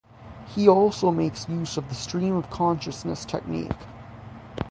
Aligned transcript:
He 0.47 0.67
also 0.67 1.11
makes 1.11 1.47
use 1.47 1.77
of 1.77 1.87
the 1.87 1.93
stream 1.93 2.35
of 2.35 2.49
consciousness 2.49 3.23
technique. 3.23 3.75